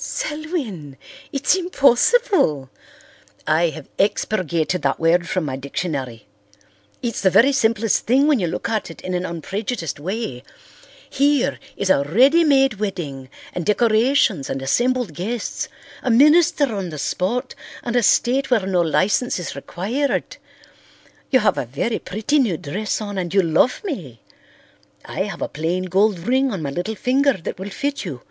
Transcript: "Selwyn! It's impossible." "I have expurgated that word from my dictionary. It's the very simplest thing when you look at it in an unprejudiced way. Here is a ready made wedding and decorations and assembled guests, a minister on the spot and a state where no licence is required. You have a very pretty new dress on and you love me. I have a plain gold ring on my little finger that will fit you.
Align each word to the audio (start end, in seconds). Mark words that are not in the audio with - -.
"Selwyn! 0.00 0.96
It's 1.32 1.56
impossible." 1.56 2.70
"I 3.48 3.70
have 3.70 3.88
expurgated 3.98 4.82
that 4.82 5.00
word 5.00 5.28
from 5.28 5.42
my 5.44 5.56
dictionary. 5.56 6.28
It's 7.02 7.20
the 7.20 7.30
very 7.30 7.50
simplest 7.50 8.06
thing 8.06 8.28
when 8.28 8.38
you 8.38 8.46
look 8.46 8.68
at 8.68 8.92
it 8.92 9.00
in 9.00 9.12
an 9.14 9.26
unprejudiced 9.26 9.98
way. 9.98 10.44
Here 11.10 11.58
is 11.76 11.90
a 11.90 12.04
ready 12.04 12.44
made 12.44 12.74
wedding 12.74 13.28
and 13.52 13.66
decorations 13.66 14.48
and 14.48 14.62
assembled 14.62 15.14
guests, 15.14 15.68
a 16.04 16.12
minister 16.12 16.72
on 16.72 16.90
the 16.90 16.98
spot 16.98 17.56
and 17.82 17.96
a 17.96 18.02
state 18.04 18.52
where 18.52 18.66
no 18.68 18.82
licence 18.82 19.40
is 19.40 19.56
required. 19.56 20.36
You 21.32 21.40
have 21.40 21.58
a 21.58 21.66
very 21.66 21.98
pretty 21.98 22.38
new 22.38 22.56
dress 22.56 23.00
on 23.00 23.18
and 23.18 23.34
you 23.34 23.42
love 23.42 23.80
me. 23.82 24.22
I 25.04 25.22
have 25.24 25.42
a 25.42 25.48
plain 25.48 25.86
gold 25.86 26.20
ring 26.20 26.52
on 26.52 26.62
my 26.62 26.70
little 26.70 26.94
finger 26.94 27.32
that 27.32 27.58
will 27.58 27.70
fit 27.70 28.04
you. 28.04 28.22